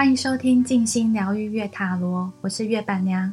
[0.00, 3.30] 欢迎收听静心疗愈月塔罗，我是月板娘。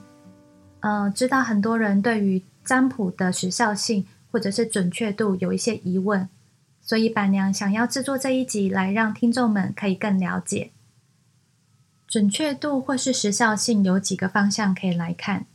[0.82, 6.28] 呃，知道很多人对于占卜的时效性或者是准确度有一些疑问，
[6.82, 10.72] 所以板娘想要制作这一集来让听众们可以更了解
[12.06, 15.46] 准确度或是时效性有几个方向可以来看。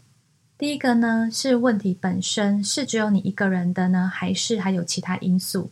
[0.56, 5.70] 第一个呢是问题本身是只有你一个人的呢，还是还有其他因素？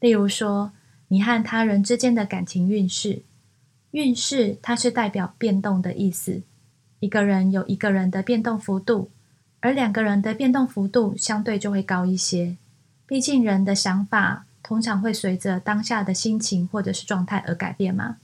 [0.00, 0.72] 例如说
[1.06, 3.22] 你和他人之间的感情运势。
[3.92, 6.42] 运势它是代表变动的意思，
[7.00, 9.10] 一个人有一个人的变动幅度，
[9.60, 12.56] 而两个人的变动幅度相对就会高一些。
[13.06, 18.16] 毕竟人的想法通常会随着当下的心情或者是状态而改变嘛。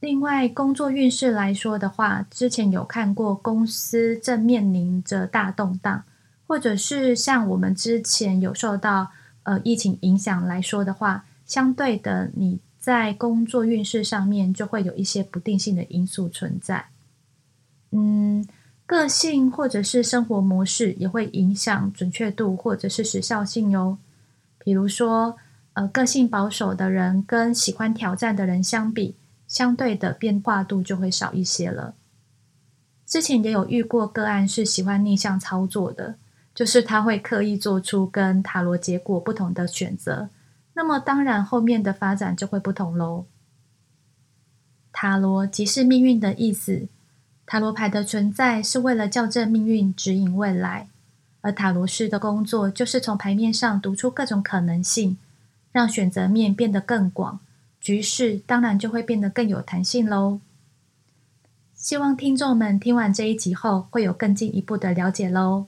[0.00, 6.04] 另外，工作运势来说的话，之前有看过公司正面临着大动荡，
[6.48, 9.12] 或者是像我们之前有受到
[9.44, 12.58] 呃疫情影响来说的话，相对的你。
[12.84, 16.88] 在工作运势上面，就会有一些不定性的因素存在。
[17.92, 18.46] 嗯，
[18.84, 23.96] 个性或者是生活模式也会影响准确度或者是时效性哟。
[24.58, 25.38] 比如说，
[25.72, 29.14] 呃，个性保守的人跟喜欢挑战的人相比，
[29.48, 31.94] 相对的变化度就会少一些了。
[33.06, 36.16] 之前也有遇过个案是喜欢逆向操作的，
[36.54, 40.28] 就是他会刻意做出跟塔罗结果不同的选择。
[40.74, 43.26] 那么当然，后面的发展就会不同喽。
[44.92, 46.86] 塔罗即是命运的意思，
[47.46, 50.88] 塔罗牌的存在是为了校正命运、指引未来，
[51.40, 55.16] 而塔罗师的工作就是从牌面上读出各种可能性，
[55.72, 57.40] 让选择面变得更广，
[57.80, 60.40] 局势当然就会变得更有弹性喽。
[61.74, 65.66] 希望听众们听完这一集后，会有更进一步的了解喽。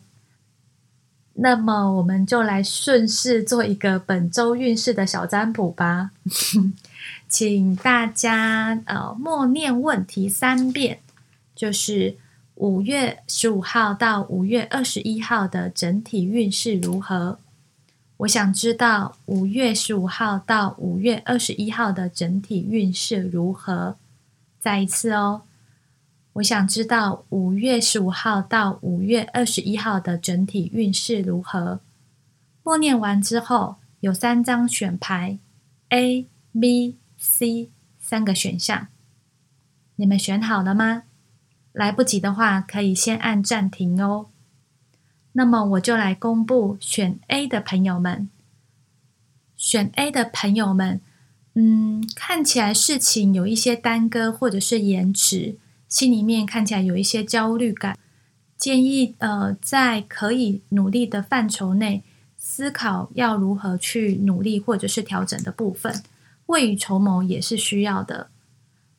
[1.38, 6.10] 那么我们就来顺势做一个本周运势的小占卜吧，
[7.28, 11.00] 请大家呃默念问题三遍，
[11.54, 12.16] 就是
[12.54, 17.38] 五月十五号到五月二十一号的整体运势如何？
[18.18, 23.96] 我想知道五月十五号到五月二十一号的整体运势如何？
[24.58, 25.42] 再一次哦。
[26.36, 31.80] 我想知道五月十五号到五月二十一号的整体运势如何。
[32.62, 35.38] 默念完之后，有三张选牌
[35.88, 36.26] ，A、
[36.58, 38.88] B、C 三个选项，
[39.96, 41.04] 你们选好了吗？
[41.72, 44.26] 来不及的话，可以先按暂停哦。
[45.32, 48.28] 那么我就来公布选 A 的朋友们。
[49.56, 51.00] 选 A 的朋友们，
[51.54, 55.56] 嗯，看起来事情有一些耽搁或者是延迟。
[55.88, 57.96] 心里面看起来有一些焦虑感，
[58.56, 62.02] 建议呃在可以努力的范畴内
[62.36, 66.02] 思考要如何去努力或者是调整的部分，
[66.46, 68.28] 未雨绸缪也是需要的。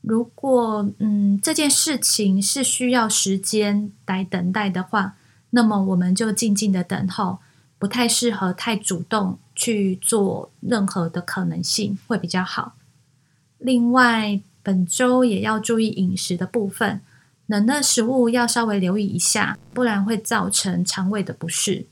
[0.01, 5.15] 如果嗯这件事情是需要时间来等待的话，
[5.49, 7.39] 那么我们就静静的等候，
[7.77, 12.75] 不太适合太主动去做任何的可能性会比较好。
[13.57, 14.39] 另外。
[14.67, 16.99] 本周也要注意饮食的部分，
[17.45, 21.85] 冷的食物要稍微留意一下，不然会造成肠胃的不适。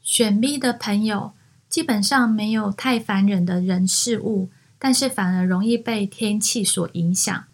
[0.00, 1.34] 选 B 的朋友
[1.68, 4.48] 基本上没有太烦人的人事物，
[4.78, 7.44] 但是反而容易被天气所影响。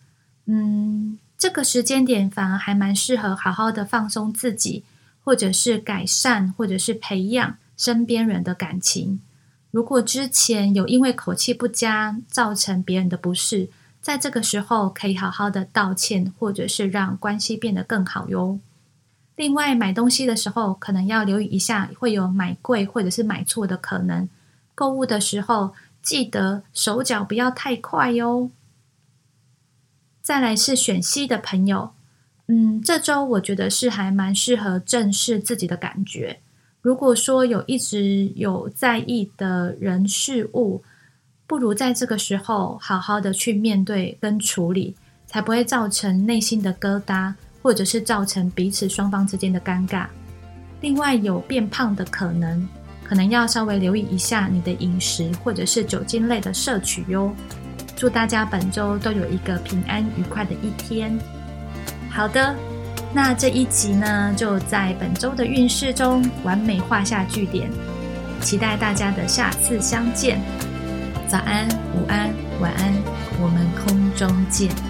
[0.45, 4.85] 嗯，这个时间点反而还蛮适合好好的放松自己，
[5.25, 9.19] 或者是改善，或者是培养身边人的感情。
[9.71, 13.69] 如果之前有因为口气不佳造成别人的不适，
[14.01, 18.59] 在这个时候可以好好的道歉，或者是让关系变得更好哟。
[19.37, 24.29] 另外，买东西的时候可能要留意一下，会有买贵或者是买错的可能。
[24.75, 28.51] 购物的时候记得手脚不要太快哟。
[30.23, 31.93] 再来是选 C 的朋友，
[32.47, 36.41] 嗯，这周我觉得是还蛮适合正视自己的感觉。
[36.81, 40.83] 如果说有一直有在意的人事物，
[41.47, 44.95] 不如在这个时候好好的去面对跟处理，
[45.27, 47.33] 才不会造成内心的疙瘩，
[47.63, 50.07] 或者是造成彼此双方之间的尴尬。
[50.81, 52.67] 另外，有变胖的可能，
[53.03, 57.35] 可能要稍微留意一下你的饮食或者是酒精类的摄取哟。
[57.97, 61.19] 祝大家本周都有一个平安愉快的一天。
[62.09, 62.55] 好的，
[63.13, 67.71] 那这一集呢，就在本周的运势中完美画下句点。
[68.41, 70.41] 期待大家的下次相见。
[71.27, 72.95] 早安，午安，晚安，
[73.41, 74.88] 我们空中见。